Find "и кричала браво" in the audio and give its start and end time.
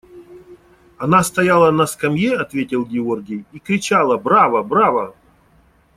3.51-4.63